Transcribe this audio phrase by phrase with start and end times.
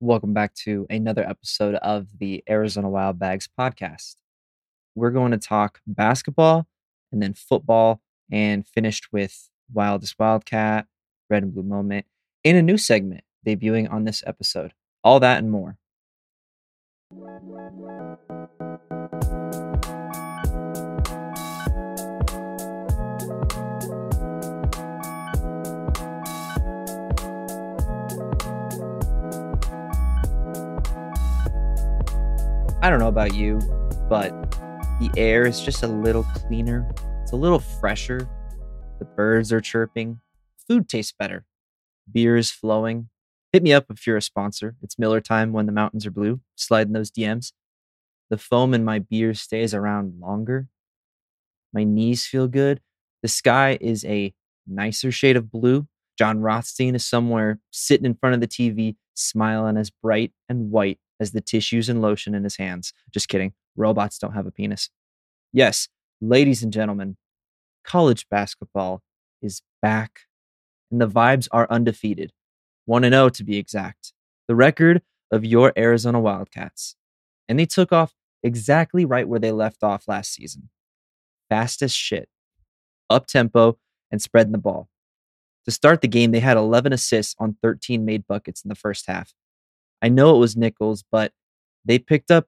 [0.00, 4.16] Welcome back to another episode of the Arizona Wild Bags podcast.
[4.94, 6.66] We're going to talk basketball
[7.10, 10.84] and then football and finished with Wildest Wildcat,
[11.30, 12.04] Red and Blue Moment
[12.44, 14.74] in a new segment debuting on this episode.
[15.02, 15.78] All that and more.
[32.86, 33.58] I don't know about you,
[34.08, 34.30] but
[35.00, 36.88] the air is just a little cleaner.
[37.20, 38.30] It's a little fresher.
[39.00, 40.20] The birds are chirping.
[40.68, 41.46] Food tastes better.
[42.08, 43.08] Beer is flowing.
[43.52, 44.76] Hit me up if you're a sponsor.
[44.82, 46.42] It's Miller time when the mountains are blue.
[46.54, 47.50] Slide in those DMs.
[48.30, 50.68] The foam in my beer stays around longer.
[51.72, 52.80] My knees feel good.
[53.20, 54.32] The sky is a
[54.64, 55.88] nicer shade of blue.
[56.16, 61.00] Jon Rothstein is somewhere sitting in front of the TV, smiling as bright and white
[61.20, 62.92] as the tissues and lotion in his hands.
[63.12, 63.52] Just kidding.
[63.76, 64.90] Robots don't have a penis.
[65.52, 65.88] Yes,
[66.20, 67.16] ladies and gentlemen,
[67.84, 69.02] college basketball
[69.42, 70.20] is back
[70.90, 72.32] and the vibes are undefeated.
[72.86, 74.12] 1 0 to be exact.
[74.48, 76.96] The record of your Arizona Wildcats.
[77.48, 80.70] And they took off exactly right where they left off last season.
[81.48, 82.28] Fast as shit,
[83.10, 83.78] up tempo,
[84.10, 84.88] and spreading the ball.
[85.64, 89.06] To start the game, they had 11 assists on 13 made buckets in the first
[89.08, 89.32] half.
[90.02, 91.32] I know it was Nicholls, but
[91.84, 92.46] they picked up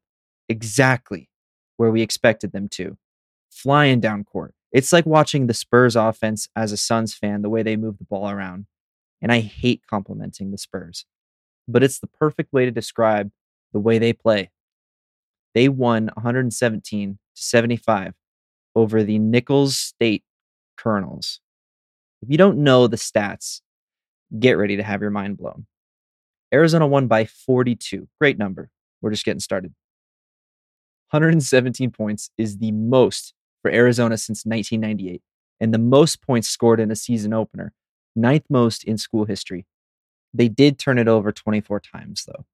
[0.48, 1.28] exactly
[1.77, 2.98] where we expected them to,
[3.50, 4.55] flying down court.
[4.72, 8.05] It's like watching the Spurs offense as a Suns fan, the way they move the
[8.05, 8.66] ball around.
[9.22, 11.06] And I hate complimenting the Spurs,
[11.66, 13.30] but it's the perfect way to describe
[13.72, 14.50] the way they play.
[15.55, 18.14] They won 117 to 75
[18.77, 20.22] over the Nicholls State
[20.77, 21.40] Colonels.
[22.22, 23.60] If you don't know the stats,
[24.38, 25.66] get ready to have your mind blown.
[26.52, 28.08] Arizona won by 42.
[28.20, 28.70] Great number.
[29.00, 29.74] We're just getting started.
[31.10, 35.23] 117 points is the most for Arizona since 1998
[35.61, 37.73] and the most points scored in a season opener,
[38.14, 39.67] ninth most in school history.
[40.34, 42.45] They did turn it over 24 times, though.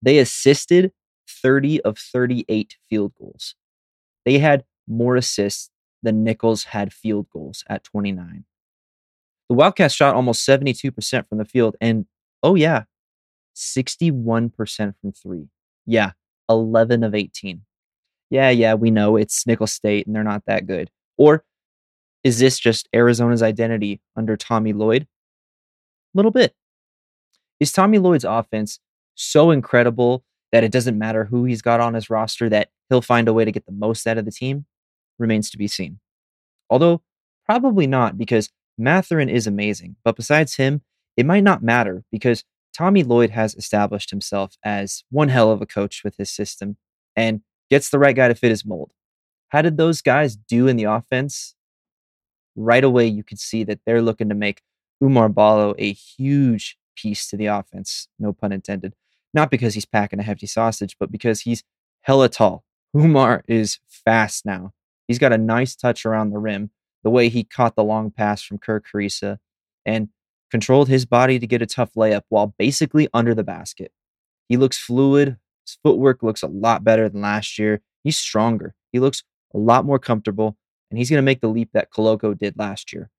[0.00, 0.92] They assisted
[1.28, 3.54] 30 of 38 field goals.
[4.24, 5.70] They had more assists
[6.02, 8.44] than Nicholls had field goals at 29.
[9.48, 12.06] The Wildcats shot almost 72% from the field, and
[12.42, 12.84] oh, yeah,
[13.56, 15.48] 61% from three.
[15.86, 16.12] Yeah,
[16.48, 17.62] 11 of 18.
[18.30, 20.90] Yeah, yeah, we know it's Nicholls State and they're not that good.
[21.16, 21.44] Or
[22.24, 25.02] is this just Arizona's identity under Tommy Lloyd?
[25.02, 25.06] A
[26.14, 26.54] little bit.
[27.60, 28.80] Is Tommy Lloyd's offense
[29.14, 33.28] so incredible that it doesn't matter who he's got on his roster, that he'll find
[33.28, 34.66] a way to get the most out of the team?
[35.18, 35.98] Remains to be seen.
[36.70, 37.02] Although,
[37.44, 39.96] probably not, because Mathurin is amazing.
[40.04, 40.82] But besides him,
[41.18, 45.66] it might not matter because Tommy Lloyd has established himself as one hell of a
[45.66, 46.76] coach with his system
[47.16, 48.92] and gets the right guy to fit his mold.
[49.48, 51.56] How did those guys do in the offense?
[52.54, 54.62] Right away, you could see that they're looking to make
[55.02, 58.94] Oumar Ballo a huge piece to the offense, no pun intended.
[59.34, 61.64] Not because he's packing a hefty sausage, but because he's
[62.02, 62.64] hella tall.
[62.94, 64.72] Oumar is fast now.
[65.08, 66.70] He's got a nice touch around the rim,
[67.02, 69.38] the way he caught the long pass from Kerr Kriisa,
[69.84, 70.10] and
[70.50, 73.92] controlled his body to get a tough layup while basically under the basket.
[74.48, 75.36] He looks fluid.
[75.66, 77.82] His footwork looks a lot better than last year.
[78.02, 78.74] He's stronger.
[78.92, 79.22] He looks
[79.54, 80.56] a lot more comfortable,
[80.90, 83.10] and he's going to make the leap that Koloko did last year.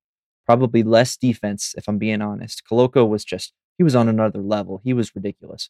[0.45, 2.63] Probably less defense, if I'm being honest.
[2.69, 4.81] Koloko was just, he was on another level.
[4.83, 5.69] He was ridiculous.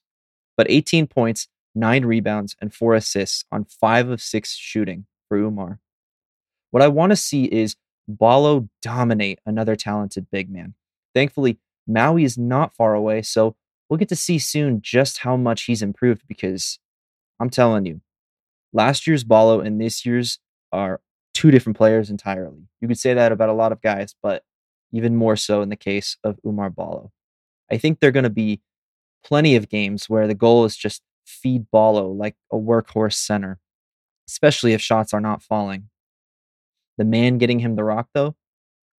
[0.56, 5.80] But 18 points, nine rebounds, and four assists on five of six shooting for Oumar.
[6.72, 7.76] What I want to see is
[8.08, 10.76] Ballo dominate another talented big man.
[11.14, 13.56] Thankfully, Maui is not far away, so
[13.90, 16.80] we'll get to see soon just how much he's improved because
[17.40, 18.02] I'm telling you,
[18.74, 20.40] last year's Ballo and this year's
[20.72, 21.02] are
[21.34, 22.68] two different players entirely.
[22.82, 24.44] You could say that about a lot of guys, but
[24.92, 27.12] even more so in the case of Oumar Ballo.
[27.72, 28.62] I think there are going to be
[29.24, 33.60] plenty of games where the goal is just feed Ballo like a workhorse center,
[34.28, 35.90] especially if shots are not falling.
[36.98, 38.36] The man getting him the rock, though,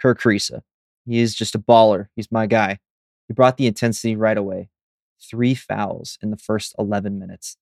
[0.00, 0.62] Kerr Kriisa.
[1.06, 2.06] He is just a baller.
[2.14, 2.78] He's my guy.
[3.28, 4.68] He brought the intensity right away.
[5.30, 7.56] Three fouls in the first 11 minutes.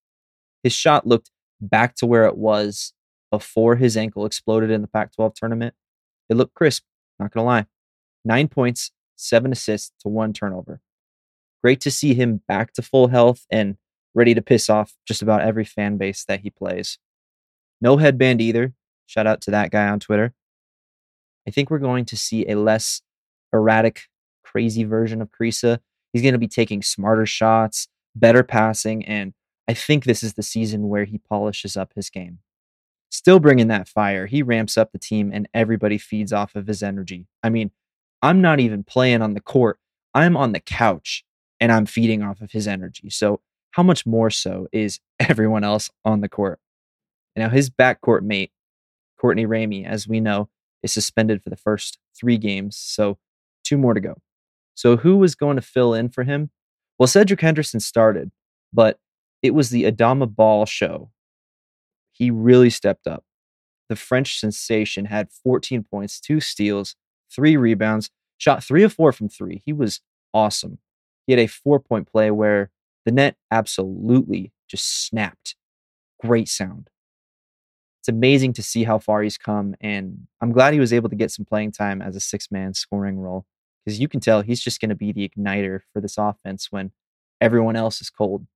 [0.63, 1.31] His shot looked
[1.61, 2.93] back to where it was
[3.31, 5.75] before his ankle exploded in the Pac 12 tournament.
[6.29, 6.85] It looked crisp,
[7.19, 7.67] not going to lie.
[8.25, 10.81] Nine points, seven assists to one turnover.
[11.63, 13.77] Great to see him back to full health and
[14.15, 16.99] ready to piss off just about every fan base that he plays.
[17.81, 18.75] No headband either.
[19.07, 20.35] Shout out to that guy on Twitter.
[21.47, 23.03] I think we're going to see a less
[23.53, 24.03] erratic,
[24.45, 25.79] crazy version of Kriisa.
[26.13, 29.35] He's going to be taking smarter shots, better passing, and
[29.69, 32.39] I think this is the season where he polishes up his game.
[33.11, 36.83] Still bringing that fire, he ramps up the team and everybody feeds off of his
[36.83, 37.27] energy.
[37.43, 37.71] I mean,
[38.23, 39.79] I'm not even playing on the court,
[40.15, 41.25] I'm on the couch
[41.61, 43.11] and I'm feeding off of his energy.
[43.11, 43.41] So,
[43.73, 46.59] how much more so is everyone else on the court?
[47.37, 48.53] Now, his backcourt mate,
[49.21, 50.49] Courtney Ramey, as we know,
[50.83, 52.77] is suspended for the first three games.
[52.77, 53.19] So,
[53.69, 54.15] two more to go.
[54.75, 56.51] So, who was going to fill in for him?
[56.99, 58.31] Well, Cedric Henderson started,
[58.73, 58.99] but
[59.43, 61.11] it was the Adama Bal show.
[62.13, 63.25] He really stepped up.
[63.89, 66.97] The French sensation had 14 points, two steals,
[67.35, 69.63] three rebounds, shot three of four from three.
[69.65, 70.01] He was
[70.35, 70.79] awesome.
[71.27, 72.71] He had a four point play where
[73.05, 75.57] the net absolutely just snapped.
[76.21, 76.91] Great sound.
[78.01, 79.75] It's amazing to see how far he's come.
[79.81, 82.75] And I'm glad he was able to get some playing time as a six man
[82.75, 83.47] scoring role
[83.89, 86.93] because you can tell he's just going to be the igniter for this offense when
[87.41, 88.47] everyone else is cold.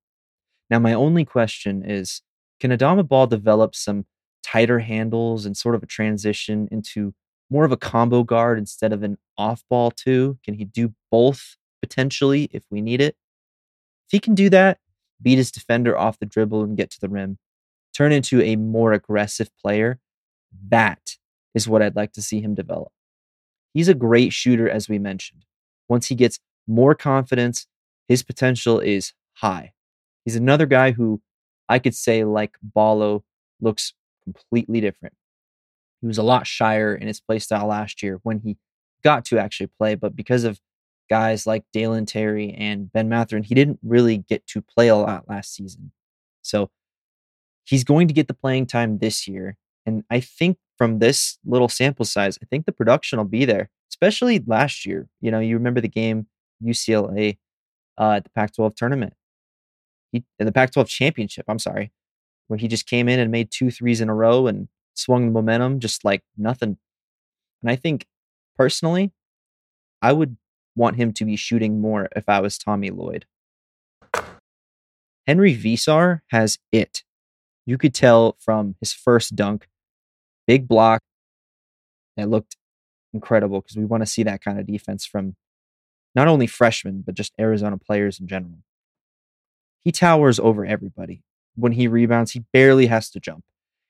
[0.68, 2.20] Now, my only question is
[2.60, 4.04] can Adama Bal develop some
[4.42, 7.14] tighter handles and sort of a transition into
[7.48, 10.38] more of a combo guard instead of an off ball, too?
[10.44, 13.16] Can he do both potentially if we need it?
[14.06, 14.80] If he can do that,
[15.22, 17.38] beat his defender off the dribble and get to the rim,
[17.96, 19.98] turn into a more aggressive player,
[20.68, 21.16] that
[21.54, 22.92] is what I'd like to see him develop.
[23.72, 25.44] He's a great shooter, as we mentioned.
[25.88, 27.66] Once he gets more confidence,
[28.08, 29.72] his potential is high.
[30.24, 31.20] He's another guy who
[31.68, 33.24] I could say, like Ballo,
[33.60, 35.14] looks completely different.
[36.00, 38.56] He was a lot shyer in his play style last year when he
[39.02, 40.60] got to actually play, but because of
[41.08, 45.28] guys like Dalen Terry and Ben Mathurin, he didn't really get to play a lot
[45.28, 45.92] last season.
[46.42, 46.70] So
[47.64, 49.56] he's going to get the playing time this year.
[49.86, 53.70] And I think from this little sample size, I think the production will be there,
[53.88, 55.06] especially last year.
[55.20, 56.26] You know, you remember the game
[56.60, 57.38] UCLA
[57.96, 59.14] uh, at the Pac 12 tournament
[60.12, 61.46] he in the Pac-12 championship.
[61.48, 61.90] I'm sorry,
[62.46, 65.32] where he just came in and made two threes in a row and swung the
[65.32, 66.76] momentum just like nothing.
[67.62, 68.06] And I think
[68.56, 69.12] personally,
[70.02, 70.36] I would
[70.76, 73.24] want him to be shooting more if I was Tommy Lloyd.
[75.26, 77.04] Henry Veesaar has it.
[77.64, 79.68] You could tell from his first dunk,
[80.52, 81.00] big block.
[82.18, 82.56] that looked
[83.14, 85.34] incredible because we want to see that kind of defense from
[86.14, 88.58] not only freshmen, but just Arizona players in general.
[89.80, 91.22] He towers over everybody.
[91.54, 93.44] When he rebounds, he barely has to jump.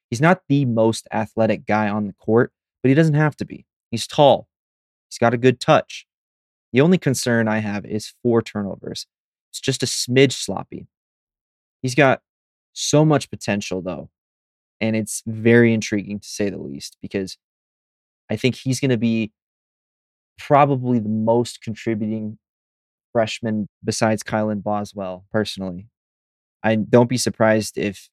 [0.08, 3.66] He's not the most athletic guy on the court, but he doesn't have to be.
[3.90, 4.46] He's tall.
[5.10, 6.06] He's got a good touch.
[6.72, 9.08] The only concern I have is four turnovers.
[9.50, 10.86] It's just a smidge sloppy.
[11.82, 12.22] He's got
[12.72, 14.10] so much potential, though,
[14.82, 17.38] and it's very intriguing to say the least because
[18.28, 19.32] I think he's going to be
[20.38, 22.38] probably the most contributing
[23.12, 25.86] freshman besides Kylan Boswell, personally.
[26.64, 28.08] I don't be surprised if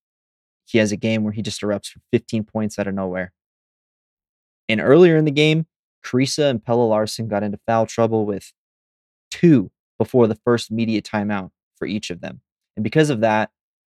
[0.66, 3.33] he has a game where he just erupts for 15 points out of nowhere.
[4.68, 5.66] And earlier in the game,
[6.06, 8.54] Kriisa and Pelle Larsson got into foul trouble with
[9.31, 12.42] two before the first media timeout for each of them.
[12.75, 13.50] And because of that,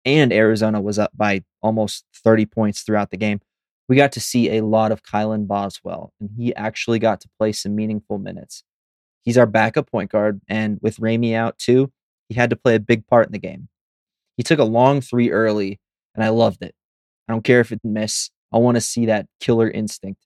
[0.05, 3.39] and Arizona was up by almost 30 points throughout the game,
[3.87, 7.51] we got to see a lot of Kylan Boswell, and he actually got to play
[7.51, 8.63] some meaningful minutes.
[9.23, 10.41] He's our backup point guard.
[10.47, 11.91] And with Ramey out too,
[12.29, 13.69] he had to play a big part in the game.
[14.37, 15.79] He took a long three early,
[16.15, 16.75] and I loved it.
[17.27, 18.29] I don't care if it miss.
[18.51, 20.21] I want to see that killer instinct.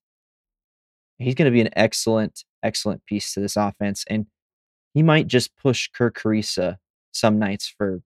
[1.20, 4.04] He's going to be an excellent, excellent piece to this offense.
[4.10, 4.28] And
[4.94, 6.78] he might just push Kerr Kriisa
[7.12, 8.02] some nights for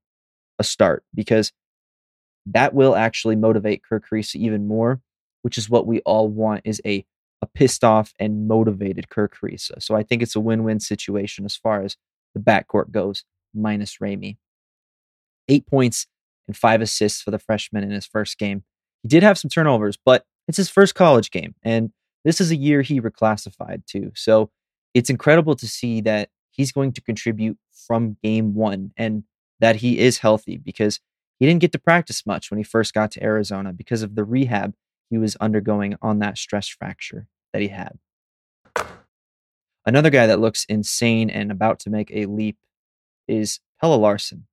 [0.60, 1.52] a start because
[2.48, 5.02] that will actually motivate Kerr Kriisa even more,
[5.42, 7.06] which is what we all want is a
[7.44, 9.82] a pissed off and motivated Kerr Kriisa.
[9.82, 11.98] So I think it's a win win situation as far as
[12.36, 14.38] the backcourt goes, minus Ramey.
[15.48, 16.06] Eight points
[16.48, 18.64] and five assists for the freshman in his first game.
[19.02, 21.56] He did have some turnovers, but it's his first college game.
[21.64, 21.92] And
[22.24, 24.12] this is a year he reclassified too.
[24.16, 24.52] So
[24.94, 27.58] it's incredible to see that he's going to contribute
[27.88, 29.24] from game one and
[29.60, 31.00] that he is healthy because
[31.42, 34.24] he didn't get to practice much when he first got to Arizona because of the
[34.24, 34.76] rehab
[35.10, 37.98] he was undergoing on that stress fracture that he had.
[39.84, 42.58] Another guy that looks insane and about to make a leap
[43.28, 44.46] is Pelle Larsson.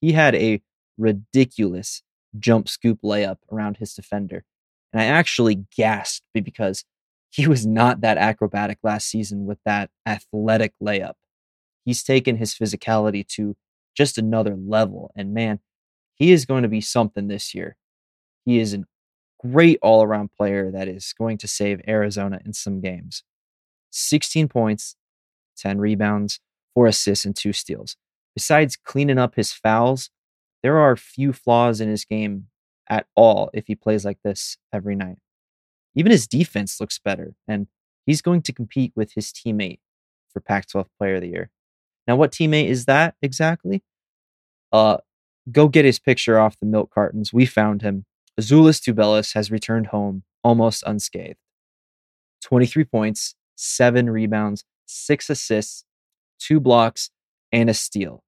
[0.00, 0.60] He had a
[0.98, 2.02] ridiculous
[2.36, 4.44] jump scoop layup around his defender.
[4.92, 6.84] And I actually gasped because
[7.30, 11.14] he was not that acrobatic last season with that athletic layup.
[11.84, 13.54] He's taken his physicality to
[13.96, 15.12] just another level.
[15.14, 15.60] And man,
[16.14, 17.76] he is going to be something this year.
[18.44, 18.84] He is a
[19.40, 23.22] great all around player that is going to save Arizona in some games.
[23.90, 24.96] 16 points,
[25.56, 26.40] 10 rebounds,
[26.74, 27.96] four assists, and two steals.
[28.34, 30.10] Besides cleaning up his fouls,
[30.62, 32.46] there are few flaws in his game
[32.88, 35.18] at all if he plays like this every night.
[35.94, 37.68] Even his defense looks better, and
[38.06, 39.78] he's going to compete with his teammate
[40.32, 41.50] for Pac 12 Player of the Year.
[42.08, 43.82] Now, what teammate is that exactly?
[44.72, 44.98] Uh,
[45.50, 47.32] go get his picture off the milk cartons.
[47.32, 48.04] We found him.
[48.40, 51.38] Azuolas Tubelis has returned home almost unscathed.
[52.42, 55.84] 23 points, seven rebounds, six assists,
[56.38, 57.10] two blocks,
[57.52, 58.22] and a steal.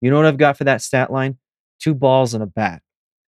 [0.00, 1.38] You know what I've got for that stat line?
[1.78, 2.82] Two balls and a bat.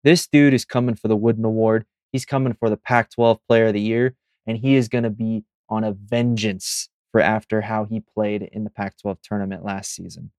[0.03, 1.85] This dude is coming for the Wooden Award.
[2.11, 4.15] He's coming for the Pac 12 Player of the Year,
[4.45, 8.63] and he is going to be on a vengeance for after how he played in
[8.63, 10.31] the Pac 12 tournament last season.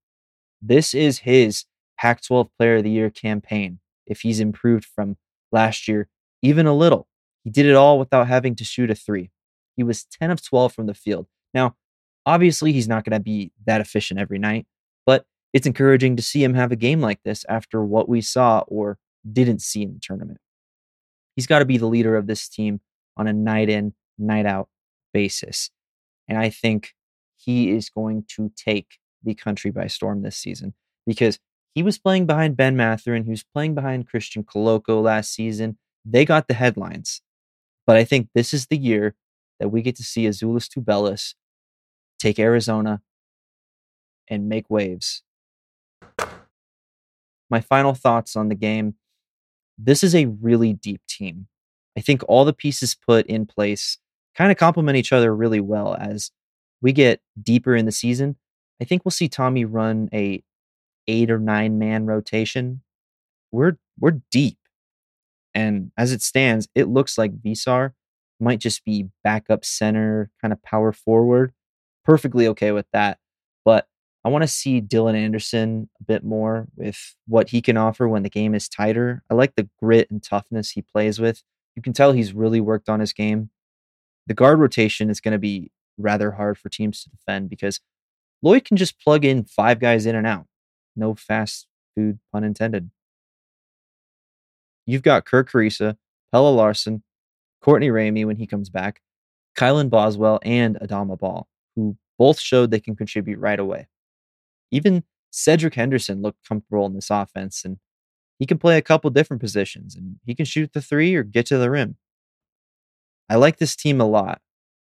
[0.60, 1.64] This is his
[1.98, 5.16] Pac 12 Player of the Year campaign if he's improved from
[5.52, 6.08] last year,
[6.42, 7.08] even a little.
[7.42, 9.30] He did it all without having to shoot a three.
[9.76, 11.26] He was 10 of 12 from the field.
[11.52, 11.76] Now,
[12.26, 14.66] obviously, he's not going to be that efficient every night,
[15.06, 18.60] but it's encouraging to see him have a game like this after what we saw
[18.66, 18.98] or
[19.30, 20.38] didn't see in the tournament.
[21.36, 22.80] He's got to be the leader of this team
[23.16, 24.68] on a night in, night out
[25.12, 25.70] basis.
[26.28, 26.94] And I think
[27.36, 30.74] he is going to take the country by storm this season
[31.06, 31.38] because
[31.74, 33.24] he was playing behind Ben Mathurin.
[33.24, 35.78] He was playing behind Christian Koloko last season.
[36.04, 37.22] They got the headlines.
[37.86, 39.14] But I think this is the year
[39.60, 41.34] that we get to see Azuolas Tubelis
[42.18, 43.02] take Arizona
[44.28, 45.22] and make waves.
[47.50, 48.94] My final thoughts on the game
[49.78, 51.48] this is a really deep team.
[51.96, 53.98] I think all the pieces put in place
[54.36, 56.30] kind of complement each other really well as
[56.80, 58.36] we get deeper in the season.
[58.80, 60.42] I think we'll see Tommy run a
[61.08, 62.82] eight or nine man rotation.
[63.52, 64.58] We're we're deep.
[65.54, 67.92] And as it stands, it looks like Veesaar
[68.40, 71.52] might just be backup center, kind of power forward.
[72.04, 73.18] Perfectly okay with that.
[73.64, 73.86] But
[74.24, 78.22] I want to see Dylan Anderson a bit more with what he can offer when
[78.22, 79.22] the game is tighter.
[79.30, 81.42] I like the grit and toughness he plays with.
[81.76, 83.50] You can tell he's really worked on his game.
[84.26, 87.80] The guard rotation is going to be rather hard for teams to defend because
[88.42, 90.46] Lloyd can just plug in five guys in and out.
[90.96, 92.90] No fast food, pun intended.
[94.86, 95.96] You've got Kerr Kriisa,
[96.32, 97.02] Pelle Larsson,
[97.60, 99.00] Courtney Ramey when he comes back,
[99.56, 103.88] Kylan Boswell, and Adama Bal, who both showed they can contribute right away.
[104.70, 107.78] Even Cedric Henderson looked comfortable in this offense, and
[108.38, 111.46] he can play a couple different positions, and he can shoot the three or get
[111.46, 111.96] to the rim.
[113.28, 114.40] I like this team a lot.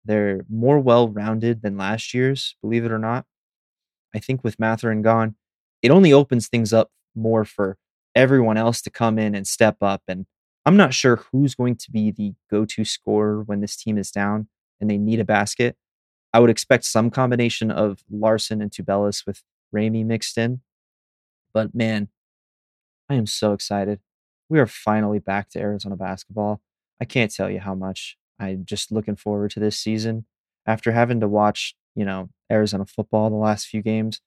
[0.03, 3.25] They're more well rounded than last year's, believe it or not.
[4.13, 5.35] I think with Mathurin gone,
[5.87, 7.77] it only opens things up more for
[8.13, 10.01] everyone else to come in and step up.
[10.05, 10.25] And
[10.65, 14.11] I'm not sure who's going to be the go to scorer when this team is
[14.11, 14.49] down
[14.81, 15.77] and they need a basket.
[16.33, 20.59] I would expect some combination of Larsson and Tubelis with Ramey mixed in.
[21.53, 22.09] But man,
[23.09, 24.01] I am so excited.
[24.49, 26.59] We are finally back to Arizona basketball.
[26.99, 30.25] I can't tell you how much I'm just looking forward to this season.
[30.65, 34.19] After having to watch, you know, Arizona football the last few games,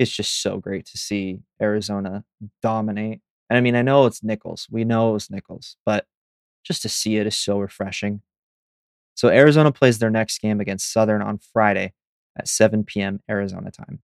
[0.00, 2.24] it's just so great to see Arizona
[2.62, 3.20] dominate.
[3.50, 4.66] And I mean, I know it's Nicholls.
[4.70, 6.06] We know it's Nicholls, but
[6.64, 8.22] just to see it is so refreshing.
[9.14, 11.92] So Arizona plays their next game against Southern on Friday
[12.38, 13.20] at 7 p.m.
[13.30, 14.00] Arizona time.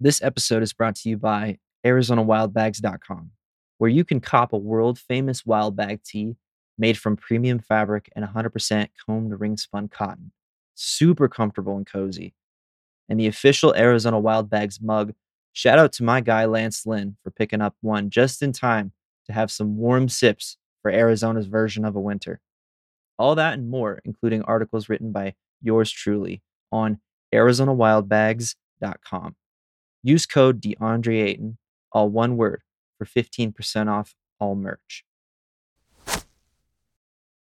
[0.00, 3.30] This episode is brought to you by ArizonaWildBags.com,
[3.78, 6.34] where you can cop a world famous wild bag tee
[6.76, 10.32] made from premium fabric and 100% combed ring spun cotton.
[10.74, 12.34] Super comfortable and cozy.
[13.08, 15.14] And the official Arizona Wild Bags mug,
[15.52, 18.92] shout out to my guy Lance Lynn for picking up one just in time
[19.26, 22.40] to have some warm sips for Arizona's version of a winter.
[23.18, 27.00] All that and more, including articles written by yours truly on
[27.34, 29.36] ArizonaWildBags.com.
[30.02, 31.56] Use code DeAndre
[31.92, 32.62] all one word,
[32.98, 35.04] for 15% off all merch.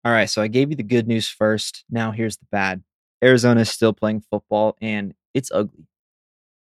[0.04, 1.84] All right, so I gave you the good news first.
[1.88, 2.82] Now here's the bad.
[3.22, 5.86] Arizona is still playing football and it's ugly.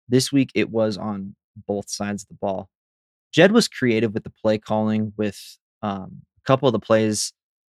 [0.08, 1.34] This week it was on
[1.66, 2.68] both sides of the ball.
[3.32, 7.32] Jedd was creative with the play calling with um, a couple of the plays,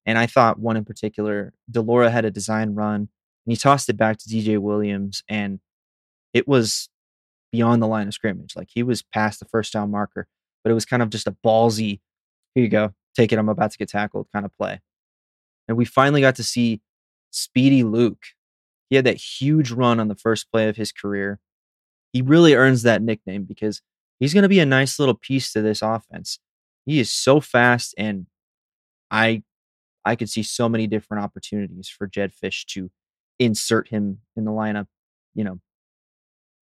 [0.05, 3.10] and I thought one in particular, de Laura had a design run
[3.45, 5.60] and he tossed it back to DJ Williams, and
[6.33, 6.89] it was
[7.51, 8.55] beyond the line of scrimmage.
[8.55, 10.27] Like he was past the first down marker,
[10.63, 12.00] but it was kind of just a ballsy,
[12.53, 14.79] here you go, take it, I'm about to get tackled kind of play.
[15.67, 16.81] And we finally got to see
[17.31, 18.24] Speedy Luke.
[18.91, 21.39] He had that huge run on the first play of his career.
[22.13, 23.81] He really earns that nickname because
[24.19, 26.39] he's going to be a nice little piece to this offense.
[26.86, 28.27] He is so fast and
[29.10, 29.43] I
[30.03, 32.89] I could see so many different opportunities for Jedd Fisch to
[33.39, 34.88] insert him in the lineup,
[35.36, 35.60] you know,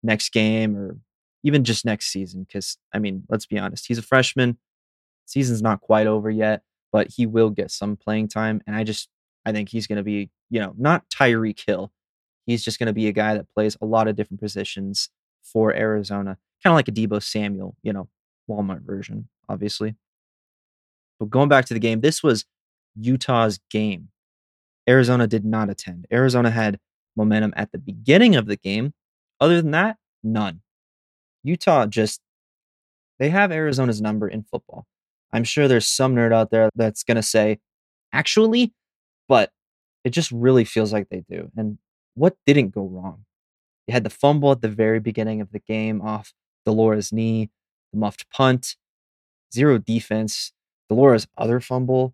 [0.03, 0.97] next game or
[1.43, 2.43] even just next season.
[2.43, 4.57] Because, I mean, let's be honest, he's a freshman.
[5.25, 8.61] Season's not quite over yet, but he will get some playing time.
[8.65, 9.09] And I just,
[9.45, 11.91] I think he's going to be, you know, not Tyreek Hill.
[12.45, 15.09] He's just going to be a guy that plays a lot of different positions
[15.43, 18.07] for Arizona, kind of like a Deebo Samuel, you know,
[18.49, 19.95] Walmart version, obviously.
[21.19, 22.45] But going back to the game, this was
[22.99, 24.09] Utah's game.
[24.87, 26.05] Arizona did not attend.
[26.11, 26.79] Arizona had
[27.15, 28.93] momentum at the beginning of the game.
[29.39, 30.61] Other than that, none.
[31.43, 32.21] Utah just,
[33.19, 34.85] they have Arizona's number in football.
[35.33, 37.59] I'm sure there's some nerd out there that's going to say,
[38.13, 38.73] actually,
[39.27, 39.51] but
[40.03, 41.49] it just really feels like they do.
[41.57, 41.77] And
[42.15, 43.25] what didn't go wrong?
[43.87, 46.33] You had the fumble at the very beginning of the game off
[46.65, 47.51] de Laura's knee,
[47.93, 48.75] the muffed punt,
[49.53, 50.51] zero defense.
[50.89, 52.13] de Laura's other fumble.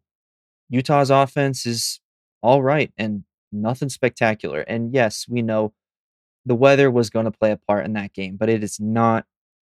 [0.69, 1.99] Utah's offense is
[2.41, 4.61] all right and nothing spectacular.
[4.61, 5.73] And yes, we know
[6.45, 9.25] the weather was going to play a part in that game, but it is not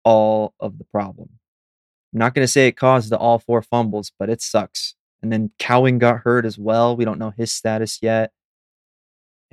[0.03, 1.29] all of the problem.
[2.13, 4.95] I'm not going to say it caused the all four fumbles, but it sucks.
[5.21, 6.95] And then Cowing got hurt as well.
[6.95, 8.31] We don't know his status yet.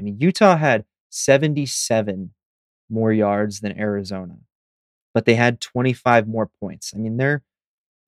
[0.03, 2.35] I mean, Utah had 77
[2.91, 4.39] more yards than Arizona,
[5.15, 6.93] but they had 25 more points.
[6.95, 7.43] I mean, their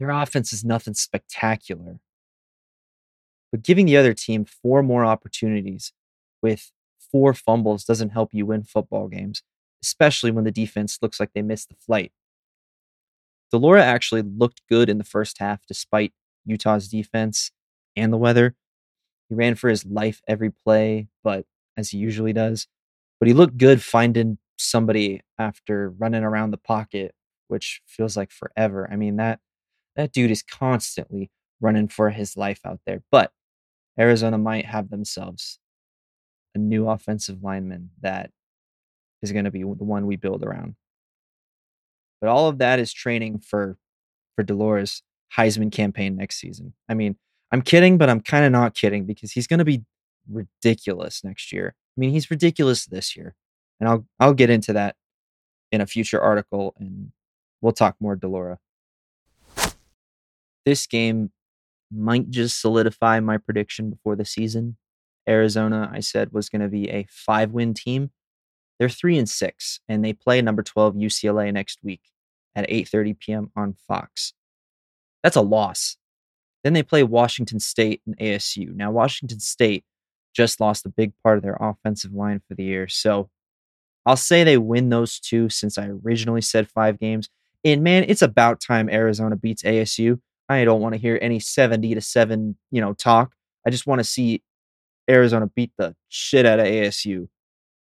[0.00, 2.00] their offense is nothing spectacular.
[3.52, 5.92] But giving the other team four more opportunities
[6.42, 9.42] with four fumbles doesn't help you win football games,
[9.82, 12.12] especially when the defense looks like they missed the flight.
[13.50, 16.12] de Laura actually looked good in the first half despite
[16.44, 17.52] Utah's defense
[17.96, 18.56] and the weather.
[19.28, 22.66] He ran for his life every play, but as he usually does.
[23.20, 27.14] But he looked good finding somebody after running around the pocket,
[27.48, 28.88] which feels like forever.
[28.90, 29.40] I mean that
[29.96, 33.02] that dude is constantly running for his life out there.
[33.10, 33.32] But
[33.98, 35.58] Arizona might have themselves
[36.54, 38.30] a new offensive lineman that
[39.22, 40.74] is going to be the one we build around.
[42.20, 43.76] But all of that is training for
[44.34, 45.02] for de Laura's
[45.36, 46.74] Heisman campaign next season.
[46.88, 47.16] I mean,
[47.52, 49.84] I'm kidding, but I'm kind of not kidding because he's going to be
[50.30, 51.74] ridiculous next year.
[51.96, 53.34] I mean, he's ridiculous this year.
[53.80, 54.96] And I'll I'll get into that
[55.72, 57.12] in a future article and
[57.60, 58.58] we'll talk more de Laura.
[60.64, 61.30] This game
[61.90, 64.76] might just solidify my prediction before the season.
[65.28, 68.10] Arizona, I said, was going to be a five win team.
[68.78, 72.02] They're three and six, and they play number 12 UCLA next week
[72.54, 73.50] at 8:30 p.m.
[73.56, 74.32] on Fox.
[75.22, 75.96] That's a loss.
[76.62, 78.74] Then they play Washington State and ASU.
[78.74, 79.84] Now, Washington State
[80.34, 82.88] just lost a big part of their offensive line for the year.
[82.88, 83.30] So
[84.04, 87.28] I'll say they win those two since I originally said five games.
[87.64, 90.20] And man, it's about time Arizona beats ASU.
[90.48, 93.34] I don't want to hear any 70 to 7, you know, talk.
[93.66, 94.42] I just want to see
[95.08, 97.28] Arizona beat the shit out of ASU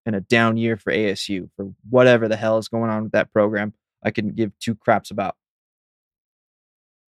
[0.04, 3.32] in a down year for ASU for whatever the hell is going on with that
[3.32, 3.72] program.
[4.02, 5.36] I can give two craps about.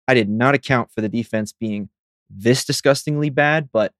[0.08, 1.90] I did not account for the defense being
[2.30, 3.92] this disgustingly bad, but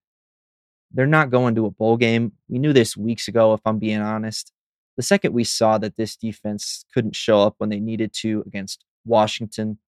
[0.93, 2.33] they're not going to a bowl game.
[2.49, 4.53] We knew this weeks ago, if I'm being honest.
[4.97, 8.85] The second we saw that this defense couldn't show up when they needed to against
[9.05, 9.79] Washington,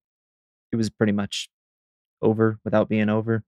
[0.70, 1.48] it was pretty much
[2.20, 3.42] over without being over.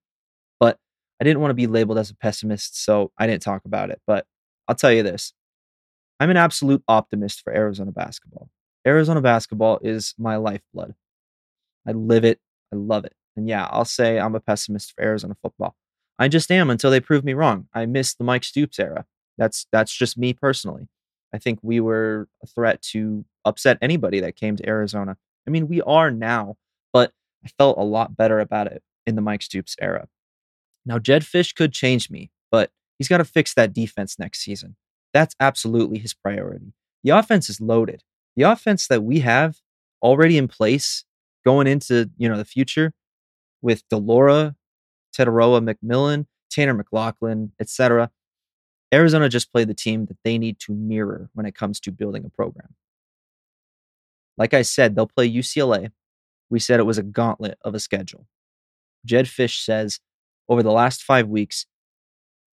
[0.58, 0.78] But
[1.20, 4.00] I didn't want to be labeled as a pessimist, so I didn't talk about it.
[4.06, 4.26] But
[4.68, 5.34] I'll tell you this
[6.18, 8.50] I'm an absolute optimist for Arizona basketball.
[8.86, 10.94] Arizona basketball is my lifeblood.
[11.86, 12.40] I live it,
[12.72, 13.14] I love it.
[13.36, 15.76] And yeah, I'll say I'm a pessimist for Arizona football.
[16.20, 17.66] I just am until they prove me wrong.
[17.74, 19.06] I miss the Mike Stoops era.
[19.38, 20.88] That's that's just me personally.
[21.32, 25.16] I think we were a threat to upset anybody that came to Arizona.
[25.48, 26.56] I mean, we are now,
[26.92, 30.08] but I felt a lot better about it in the Mike Stoops era.
[30.84, 34.76] Now, Jedd Fisch could change me, but he's got to fix that defense next season.
[35.14, 36.74] That's absolutely his priority.
[37.02, 38.02] The offense is loaded.
[38.36, 39.56] The offense that we have
[40.02, 41.04] already in place
[41.44, 42.92] going into you know the future
[43.62, 43.96] with de
[45.16, 48.10] Tetairoa McMillan, Tanner McLachlan, etc.
[48.92, 52.24] Arizona just played the team that they need to mirror when it comes to building
[52.24, 52.74] a program.
[54.36, 55.90] Like I said, they'll play UCLA.
[56.48, 58.26] We said it was a gauntlet of a schedule.
[59.04, 60.00] Jedd Fisch says
[60.48, 61.66] over the last five weeks,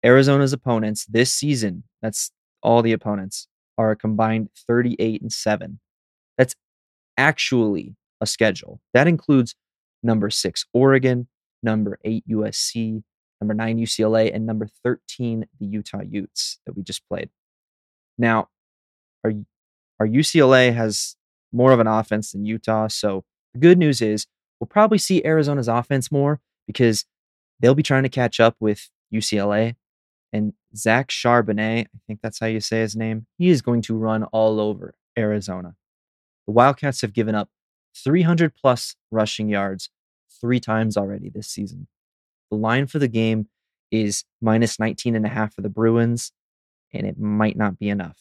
[0.05, 2.31] Arizona's opponents this season, that's
[2.62, 3.47] all the opponents,
[3.79, 5.79] are a combined 38 and 7.
[6.37, 6.55] That's
[7.17, 8.81] actually a schedule.
[8.93, 9.55] That includes
[10.03, 11.29] number six Oregon,
[11.64, 13.03] number eight USC,
[13.40, 17.31] number nine UCLA, and number 13, the Utah Utes that we just played.
[18.18, 18.48] Now,
[19.24, 19.33] our,
[19.98, 21.16] our UCLA has
[21.53, 22.88] more of an offense than Utah.
[22.88, 23.24] So
[23.55, 24.27] the good news is
[24.61, 27.07] we'll probably see Arizona's offense more because
[27.61, 29.77] they'll be trying to catch up with UCLA.
[30.33, 33.96] And Zach Charbonnet, I think that's how you say his name, he is going to
[33.96, 35.77] run all over Arizona.
[36.46, 37.48] The Wildcats have given up
[37.96, 39.90] 300 plus rushing yards
[40.44, 41.87] three times already this season.
[42.50, 43.48] The line for the game
[43.90, 46.33] is minus 19 and a half for the Bruins,
[46.92, 48.18] and it might not be enough.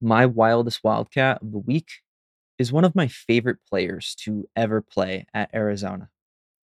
[0.00, 1.86] My wildest Wildcat of the week
[2.58, 6.08] is one of my favorite players to ever play at Arizona.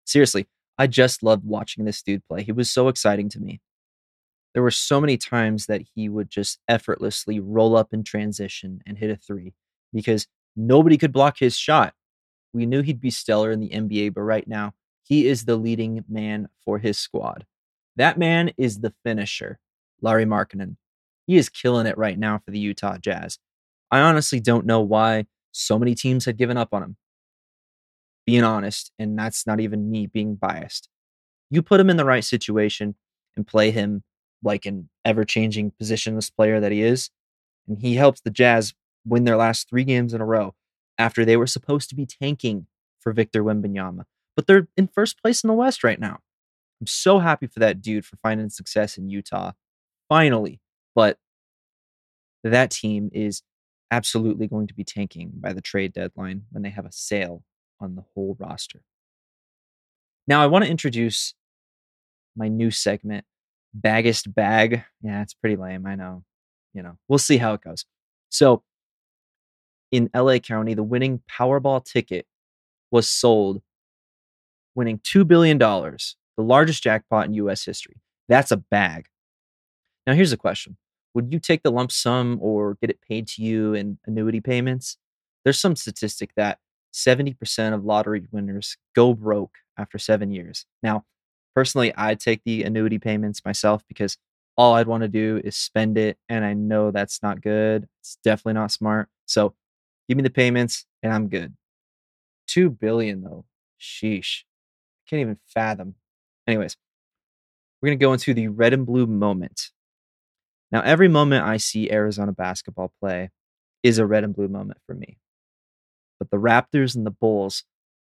[0.04, 2.42] Seriously, I just loved watching this dude play.
[2.42, 3.61] He was so exciting to me.
[4.52, 8.98] There were so many times that he would just effortlessly roll up in transition and
[8.98, 9.54] hit a three
[9.92, 11.94] because nobody could block his shot.
[12.53, 16.05] We knew he'd be stellar in the NBA, but right now, he is the leading
[16.09, 17.47] man for his squad.
[17.97, 19.59] That man is the finisher,
[20.01, 20.77] Lauri Markkanen.
[21.27, 23.39] He is killing it right now for the Utah Jazz.
[23.91, 26.97] I honestly don't know why so many teams had given up on him.
[28.27, 30.89] Being honest, and that's not even me being biased.
[31.51, 32.95] You put him in the right situation
[33.37, 34.05] and play him
[34.43, 37.11] like an ever changing positionless player that he is,
[37.69, 40.55] and he helps the Jazz win their last three games in a row
[41.01, 42.67] after they were supposed to be tanking
[42.99, 44.05] for Victor Wembanyama.
[44.37, 46.19] But they're in first place in the West right now.
[46.81, 49.53] I'm so happy for that dude for finding success in Utah.
[50.09, 50.61] Finally.
[50.95, 51.19] But
[52.45, 53.43] that team is
[53.91, 57.45] absolutely going to be tanking by the trade deadline when they have a sale
[57.81, 58.83] on the whole roster.
[60.29, 61.35] Now, I want to introduce
[62.37, 63.25] my new segment,
[63.73, 64.85] Baggest Bag.
[65.03, 65.87] Yeah, it's pretty lame.
[65.87, 66.25] I know.
[66.75, 67.85] You know, we'll see how it goes.
[68.29, 68.63] So,
[69.90, 72.26] in LA County, the winning Powerball ticket
[72.90, 73.62] was sold,
[74.74, 75.98] winning $2 billion, the
[76.38, 77.96] largest jackpot in US history.
[78.29, 79.07] That's a bag.
[80.07, 80.76] Now, here's a question
[81.14, 84.96] Would you take the lump sum or get it paid to you in annuity payments?
[85.44, 86.59] There's some statistic that
[86.92, 90.66] 70% of lottery winners go broke after seven years.
[90.83, 91.05] Now,
[91.55, 94.16] personally, I'd take the annuity payments myself because
[94.57, 96.18] all I'd want to do is spend it.
[96.29, 97.88] And I know that's not good.
[98.00, 99.09] It's definitely not smart.
[99.26, 99.55] So
[100.11, 101.55] give me the payments and I'm good.
[102.49, 103.44] Two billion though.
[103.81, 104.42] Sheesh.
[105.09, 105.94] Can't even fathom.
[106.49, 106.77] Anyways,
[107.81, 109.70] we're going to go into the red and blue moment.
[110.73, 113.31] Now, every moment I see Arizona basketball play
[113.85, 115.18] is a red and blue moment for me.
[116.18, 117.62] But the Raptors and the Bulls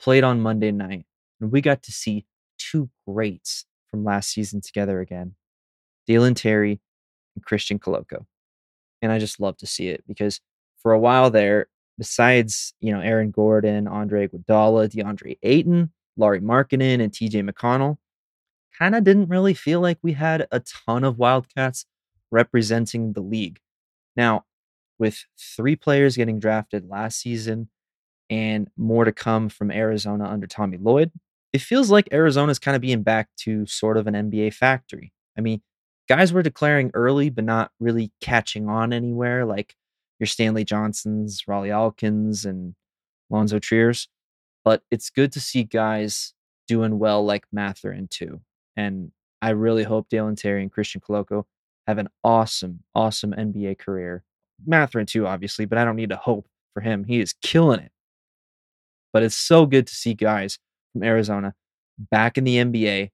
[0.01, 1.05] played on Monday night,
[1.39, 2.25] and we got to see
[2.57, 5.35] two greats from last season together again
[6.07, 6.81] Dalen Terry
[7.35, 8.25] and Christian Koloko.
[9.03, 10.41] And I just love to see it because
[10.81, 17.01] for a while there, besides, you know, Aaron Gordon, Andre Iguodala, DeAndre Ayton, Lauri Markkanen,
[17.01, 17.97] and TJ McConnell,
[18.77, 21.85] kind of didn't really feel like we had a ton of Wildcats
[22.31, 23.59] representing the league.
[24.15, 24.45] Now,
[24.99, 27.69] with three players getting drafted last season
[28.29, 31.11] and more to come from Arizona under Tommy Lloyd,
[31.51, 35.13] it feels like Arizona's kind of being back to sort of an NBA factory.
[35.37, 35.61] I mean,
[36.09, 39.75] guys were declaring early, but not really catching on anywhere, like
[40.19, 42.75] your Stanley Johnsons, Rawle Alkins, and
[43.29, 44.07] Lonzo Triers.
[44.63, 46.33] But it's good to see guys
[46.67, 48.41] doing well like Mathurin too.
[48.77, 51.43] And I really hope Dalen Terry and Christian Koloko
[51.87, 54.23] have an awesome, awesome NBA career.
[54.65, 57.03] Mathurin too, obviously, but I don't need to hope for him.
[57.03, 57.91] He is killing it.
[59.11, 60.59] But it's so good to see guys
[60.91, 61.53] from Arizona
[61.97, 63.11] back in the NBA,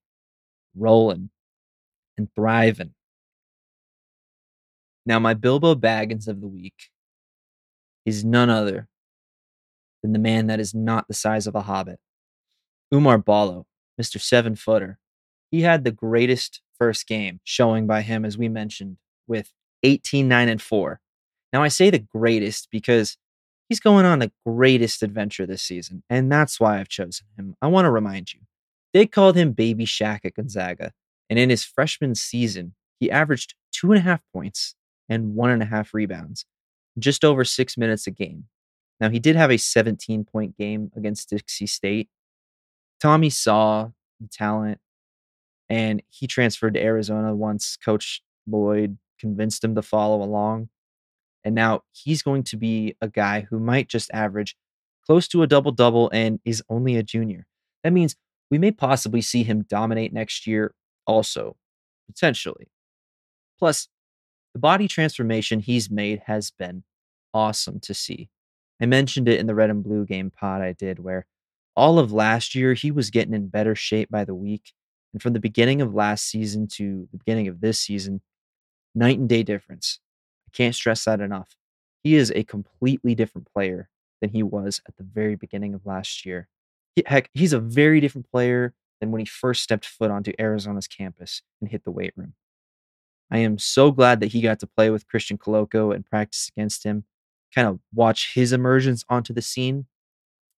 [0.76, 1.30] rolling
[2.18, 2.94] and thriving.
[5.06, 6.90] Now, my Bilbo Baggins of the week
[8.06, 8.88] is none other
[10.02, 12.00] than the man that is not the size of a hobbit,
[12.94, 13.66] Oumar Ballo,
[14.00, 14.20] Mr.
[14.22, 15.00] Seven Footer.
[15.52, 19.52] He had the greatest first game showing by him, as we mentioned, with
[19.84, 21.00] 18, 9, and 4.
[21.52, 23.18] Now, I say the greatest because
[23.70, 27.56] He's going on the greatest adventure this season, and that's why I've chosen him.
[27.62, 28.40] I want to remind you,
[28.94, 30.92] they called him Baby Shaq at Gonzaga,
[31.30, 34.74] and in his freshman season, he averaged two and a half points
[35.10, 36.45] and one and a half rebounds,
[36.98, 38.45] just over six minutes a game.
[39.00, 42.10] Now, he did have a 17 point game against Dixie State.
[43.02, 44.80] Tommy saw the talent
[45.69, 50.69] and he transferred to Arizona once Coach Lloyd convinced him to follow along.
[51.43, 54.56] And now he's going to be a guy who might just average
[55.06, 57.45] close to a double double and is only a junior.
[57.84, 58.15] That means
[58.52, 60.74] we may possibly see him dominate next year,
[61.06, 61.56] also,
[62.08, 62.67] potentially.
[63.58, 63.88] Plus,
[64.54, 66.84] the body transformation he's made has been
[67.34, 68.30] awesome to see.
[68.82, 71.26] I mentioned it in the red and blue game pod I did, where
[71.76, 74.74] all of last year he was getting in better shape by the week.
[75.14, 78.22] And from the beginning of last season to the beginning of this season,
[78.96, 80.00] night and day difference.
[80.48, 81.56] I can't stress that enough.
[82.04, 83.90] He is a completely different player
[84.22, 86.48] than he was at the very beginning of last year.
[87.06, 91.42] Heck, he's a very different player than when he first stepped foot onto Arizona's campus
[91.62, 92.34] and hit the weight room.
[93.32, 96.84] I am so glad that he got to play with Christian Koloko and practice against
[96.84, 97.06] him.
[97.54, 99.88] kind of watch his emergence onto the scene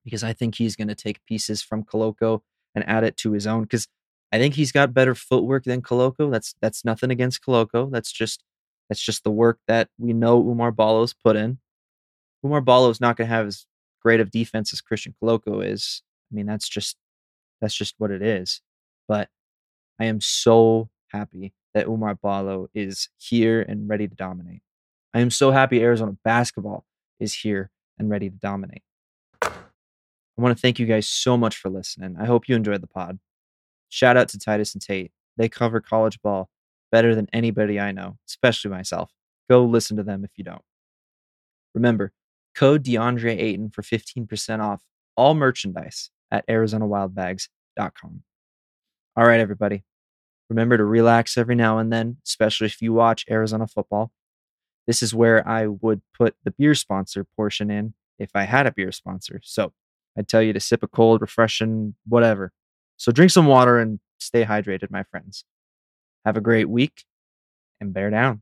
[0.03, 2.41] because I think he's going to take pieces from Koloko
[2.75, 3.63] and add it to his own.
[3.63, 3.87] Because
[4.31, 6.31] I think he's got better footwork than Koloko.
[6.31, 7.91] That's that's nothing against Koloko.
[7.91, 8.43] That's just
[8.89, 11.59] that's just the work that we know Oumar Ballo's put in.
[12.45, 13.65] Oumar Ballo is not going to have as
[14.01, 16.03] great of defense as Christian Koloko is.
[16.31, 16.97] I mean, that's just
[17.61, 18.61] that's just what it is.
[19.07, 19.29] But
[19.99, 24.61] I am so happy that Oumar Ballo is here and ready to dominate.
[25.13, 26.85] I am so happy Arizona basketball
[27.19, 28.83] is here and ready to dominate.
[29.41, 32.15] I want to thank you guys so much for listening.
[32.19, 33.19] I hope you enjoyed the pod.
[33.89, 35.11] Shout out to Titus and Tate.
[35.37, 36.49] They cover college ball
[36.91, 39.11] better than anybody I know, especially myself.
[39.49, 40.61] Go listen to them if you don't.
[41.73, 42.11] Remember,
[42.55, 44.81] code DeAndre Ayton for 15% off
[45.15, 48.23] all merchandise at ArizonaWildBags.com.
[49.17, 49.83] All right, everybody.
[50.51, 54.11] Remember to relax every now and then, especially if you watch Arizona football.
[54.85, 58.73] This is where I would put the beer sponsor portion in if I had a
[58.73, 59.39] beer sponsor.
[59.45, 59.71] So
[60.17, 62.51] I'd tell you to sip a cold, refreshing, whatever.
[62.97, 65.45] So drink some water and stay hydrated, my friends.
[66.25, 67.05] Have a great week
[67.79, 68.41] and bear down.